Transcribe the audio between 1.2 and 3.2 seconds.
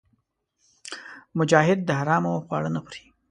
مجاهد د حرامو خواړه نه خوري.